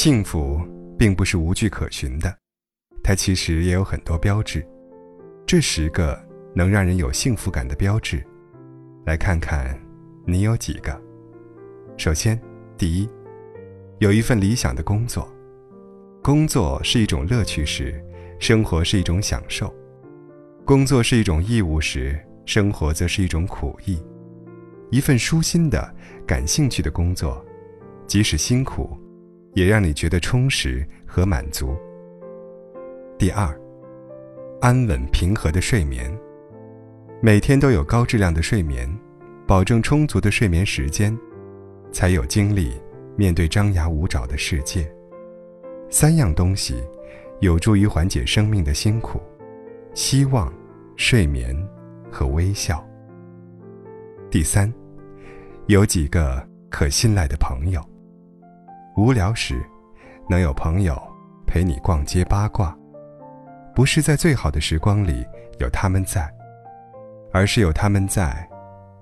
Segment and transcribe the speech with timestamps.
[0.00, 0.60] 幸福
[0.96, 2.32] 并不是无据可循的，
[3.02, 4.64] 它其实也有很多标志。
[5.44, 6.16] 这十个
[6.54, 8.24] 能让人有幸福感的标志，
[9.04, 9.76] 来看看
[10.24, 10.96] 你有几个。
[11.96, 12.40] 首先，
[12.76, 13.10] 第一，
[13.98, 15.28] 有一份理想的工作。
[16.22, 18.00] 工作是一种乐趣时，
[18.38, 19.66] 生活是一种享受；
[20.64, 24.00] 工作是一种义务时，生活则是一种苦役。
[24.92, 25.92] 一份舒心的、
[26.24, 27.44] 感兴趣的工作，
[28.06, 28.96] 即使辛苦，
[29.58, 31.76] 也让你觉得充实和满足。
[33.18, 33.52] 第二，
[34.60, 36.16] 安稳平和的睡眠，
[37.20, 38.88] 每天都有高质量的睡眠，
[39.48, 41.18] 保证充足的睡眠时间，
[41.90, 42.80] 才有精力
[43.16, 44.88] 面对张牙舞爪的世界。
[45.90, 46.80] 三样东西，
[47.40, 49.20] 有助于缓解生命的辛苦：
[49.92, 50.52] 希望、
[50.94, 51.52] 睡眠
[52.12, 52.86] 和微笑。
[54.30, 54.72] 第三，
[55.66, 57.82] 有几个可信赖的朋友。
[58.98, 59.64] 无聊时，
[60.28, 61.00] 能有朋友
[61.46, 62.76] 陪你逛街八卦，
[63.72, 65.24] 不是在最好的时光里
[65.60, 66.28] 有他们在，
[67.32, 68.44] 而是有他们在，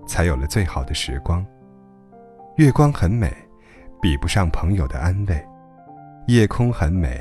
[0.06, 1.42] 才有了最好的时光。
[2.56, 3.34] 月光很美，
[4.02, 5.46] 比不上朋友的安慰。
[6.26, 7.18] 夜空很美，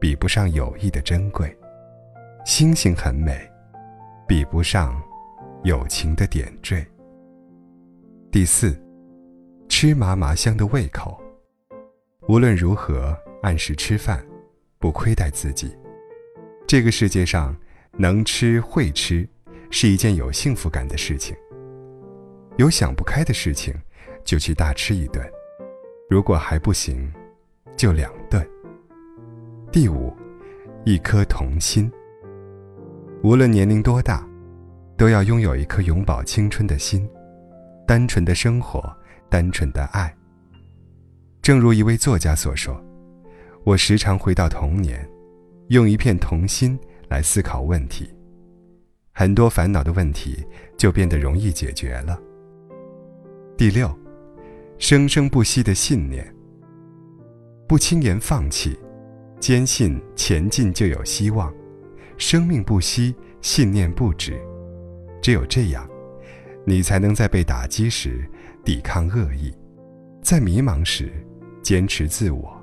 [0.00, 1.48] 比不上友谊的珍贵；
[2.46, 3.38] 星星很美，
[4.26, 4.98] 比不上
[5.64, 6.82] 友情的点缀。
[8.32, 8.74] 第四，
[9.68, 11.20] 吃麻麻香的胃口。
[12.30, 14.24] 无论如何，按时吃饭，
[14.78, 15.76] 不亏待自己。
[16.64, 17.52] 这个世界上，
[17.98, 19.28] 能吃会吃，
[19.68, 21.36] 是一件有幸福感的事情。
[22.56, 23.74] 有想不开的事情，
[24.24, 25.20] 就去大吃一顿；
[26.08, 27.12] 如果还不行，
[27.76, 28.48] 就两顿。
[29.72, 30.16] 第五，
[30.84, 31.90] 一颗童心。
[33.24, 34.24] 无论年龄多大，
[34.96, 37.10] 都要拥有一颗永葆青春的心，
[37.88, 38.80] 单纯的生活，
[39.28, 40.16] 单纯的爱。
[41.50, 42.80] 正如一位作家所说
[43.66, 45.04] ：“我时常回到童年，
[45.66, 48.08] 用一片童心来思考问题，
[49.10, 52.16] 很多烦恼的问题就变得容易解决了。”
[53.58, 53.92] 第六，
[54.78, 56.24] 生生不息的信念。
[57.66, 58.78] 不轻言放弃，
[59.40, 61.52] 坚信前进就有希望。
[62.16, 64.40] 生命不息，信念不止。
[65.20, 65.84] 只有这样，
[66.64, 68.24] 你才能在被打击时
[68.64, 69.52] 抵抗恶意，
[70.22, 71.12] 在迷茫时
[71.62, 72.56] 坚持自我。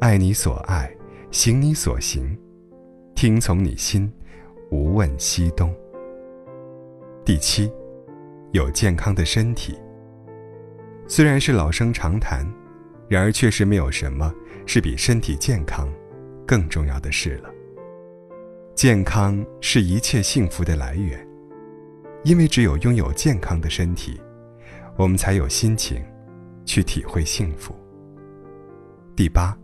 [0.00, 0.90] 爱你所爱，
[1.30, 2.36] 行你所行，
[3.14, 4.12] 听从你心，
[4.70, 5.74] 无问西东。
[7.24, 7.72] 第七，
[8.52, 9.78] 有健康的身体。
[11.06, 12.46] 虽然是老生常谈。
[13.06, 14.32] 然而，确实没有什么
[14.64, 15.92] 是比身体健康
[16.46, 17.50] 更重要的事了。
[18.74, 21.24] 健康是一切幸福的来源，
[22.24, 24.18] 因为只有拥有健康的身体，
[24.96, 26.02] 我们才有心情
[26.64, 27.74] 去体会幸福。
[29.16, 29.56] 第八，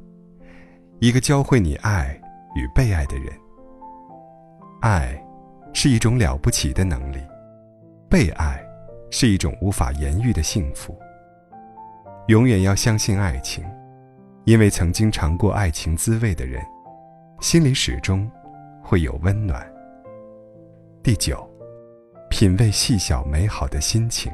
[1.00, 2.21] 一个教会你爱
[2.55, 3.33] 与被爱的人。
[4.81, 5.21] 爱
[5.72, 7.19] 是一种了不起的能力，
[8.09, 8.62] 被爱
[9.10, 10.99] 是一种无法言喻的幸福。
[12.28, 13.65] 永远要相信爱情，
[14.44, 16.65] 因为曾经尝过爱情滋味的人，
[17.41, 18.31] 心里始终
[18.83, 19.69] 会有温暖。
[21.03, 21.49] 第九，
[22.31, 24.31] 品味细小美好的心情。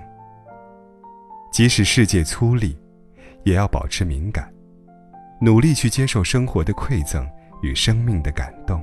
[1.57, 2.77] 即使世界粗粝，
[3.45, 4.53] 也要保持敏感，
[5.41, 7.27] 努力去接受生活的馈赠
[7.63, 8.79] 与生命的感动。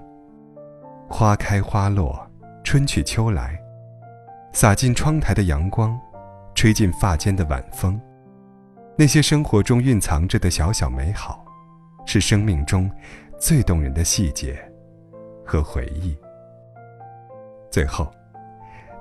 [1.08, 2.28] 花开花落，
[2.64, 3.56] 春去秋来，
[4.54, 5.96] 洒进窗台的阳光，
[6.56, 8.02] 吹进发间的晚风。
[8.98, 11.46] 那些生活中蕴藏着的小小美好，
[12.08, 12.90] 是生命中
[13.40, 14.60] 最动人的细节
[15.46, 16.18] 和回忆。
[17.70, 18.12] 最后，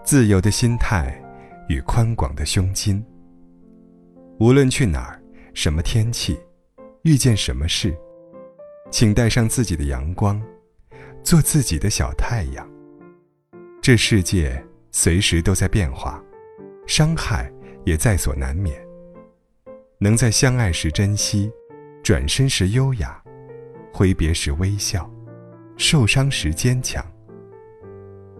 [0.05, 1.19] 自由的心态
[1.71, 3.03] 与宽广的胸襟。
[4.39, 5.23] 无论去哪儿，
[5.55, 6.39] 什么天气，
[7.03, 7.97] 遇见什么事，
[8.91, 10.43] 请带上自己的阳光，
[11.23, 12.69] 做自己的小太阳。
[13.81, 16.23] 这世界随时都在变化，
[16.87, 17.53] 伤害
[17.85, 18.81] 也在所难免。
[19.99, 21.51] 能在相爱时珍惜，
[22.03, 23.23] 转身时优雅，
[23.93, 25.09] 挥别时微笑，
[25.77, 27.05] 受伤时坚强，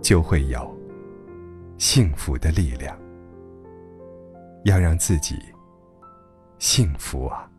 [0.01, 0.77] 就会有
[1.79, 2.99] 幸福的力量。
[4.65, 5.37] 要让自己
[6.63, 7.51] 幸福啊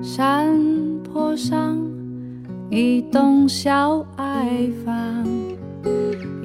[0.00, 0.56] 山
[1.02, 1.76] 坡上
[2.70, 5.33] 一栋小矮房。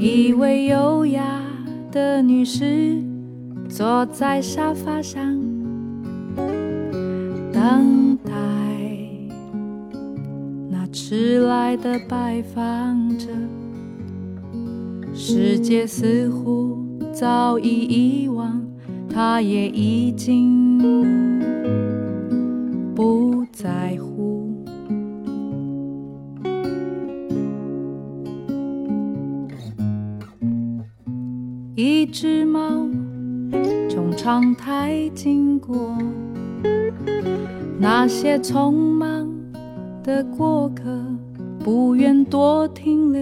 [0.10, 1.40] 一位优雅
[1.92, 3.00] 的女士
[3.70, 5.22] 坐在沙发上，
[7.54, 8.32] 等待
[10.72, 13.28] 那迟来的拜访者。
[15.14, 16.84] 世界似乎
[17.14, 18.60] 早已遗忘，
[19.08, 20.68] 她也已经
[22.96, 24.29] 不在乎。
[32.12, 32.88] 只猫
[33.88, 35.96] 从窗台经过，
[37.80, 39.30] 那些匆忙
[40.04, 40.84] 的过客
[41.60, 43.22] 不愿多停留。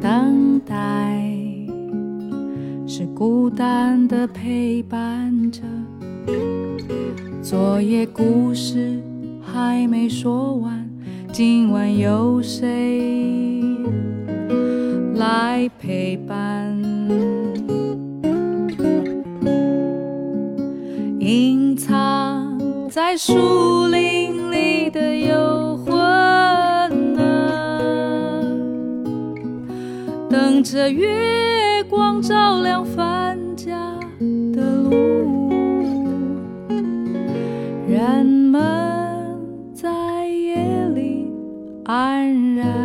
[0.00, 1.24] 等待
[2.86, 5.62] 是孤单的陪伴着，
[7.40, 9.00] 昨夜故事
[9.40, 10.90] 还没说完，
[11.32, 13.53] 今晚有谁
[15.24, 16.78] 来陪伴？
[21.18, 22.58] 隐藏
[22.90, 25.96] 在树林里的幽魂
[27.18, 27.80] 啊。
[30.28, 33.98] 等着月光照亮返家
[34.52, 34.90] 的路，
[37.88, 38.60] 人们
[39.72, 41.32] 在夜里
[41.84, 42.83] 安然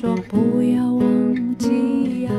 [0.00, 2.30] 说：“不要忘记呀，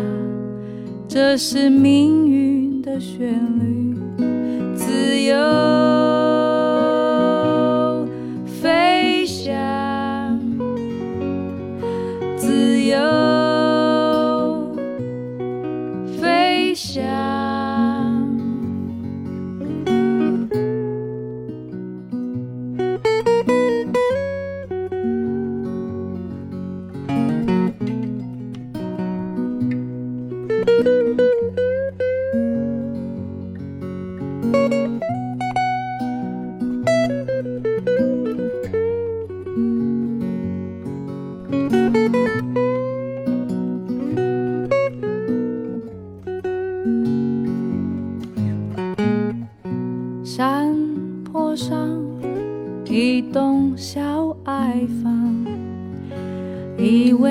[1.10, 3.98] 这是命运的旋律，
[4.78, 5.36] 自由。”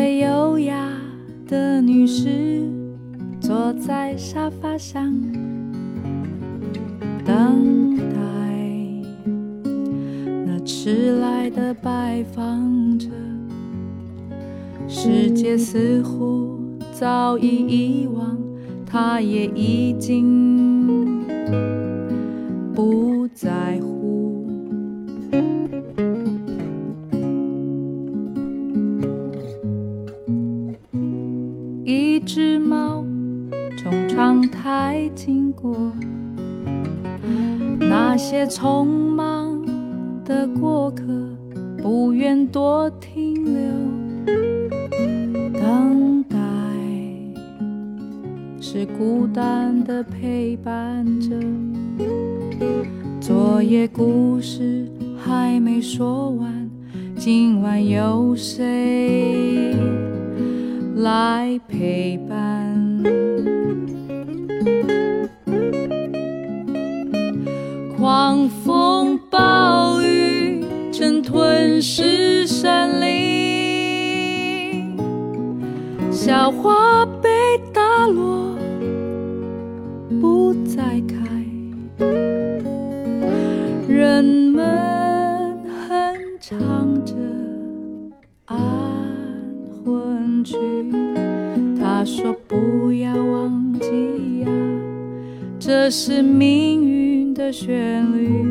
[0.08, 0.90] 优雅
[1.46, 2.66] 的女士
[3.40, 5.12] 坐在沙发上，
[7.24, 8.16] 等待
[10.46, 13.08] 那迟来的拜访者。
[14.88, 16.58] 世界似乎
[16.92, 18.36] 早已遗忘，
[18.86, 20.87] 她也已经
[38.48, 39.62] 匆忙
[40.24, 41.02] 的过客
[41.82, 43.60] 不愿多停留。
[45.52, 46.36] 等待
[48.58, 51.36] 是孤单的陪伴着，
[53.20, 56.70] 昨夜故事还没说完，
[57.16, 59.74] 今晚有谁？
[60.96, 62.77] 来陪伴，
[76.60, 77.28] 花被
[77.72, 78.56] 打落，
[80.20, 81.16] 不再开，
[83.88, 87.14] 人们哼唱着
[88.46, 88.58] 安
[89.84, 90.56] 魂曲。
[91.80, 94.48] 他说：“不要忘记呀，
[95.60, 98.44] 这是命运的旋律，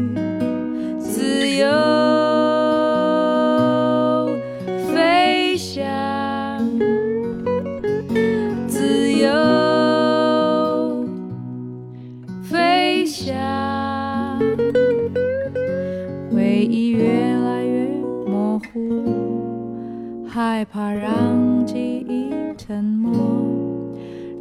[20.38, 23.12] 害怕让记忆沉默。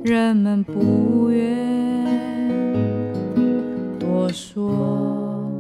[0.05, 1.57] 人们不愿
[3.99, 5.51] 多说，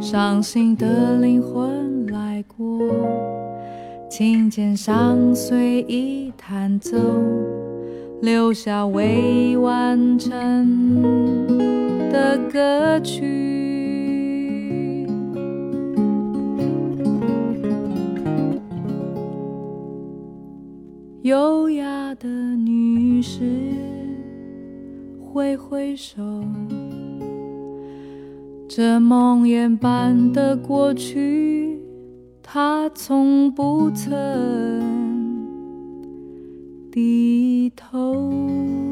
[0.00, 2.88] 伤心的灵魂来过，
[4.08, 6.96] 琴键上随意弹奏，
[8.22, 11.02] 留下未完成
[12.12, 13.59] 的歌曲。
[21.30, 23.38] 优雅的女士
[25.22, 26.20] 挥挥手，
[28.68, 31.80] 这梦魇般的过去，
[32.42, 34.10] 她从不曾
[36.90, 38.89] 低头。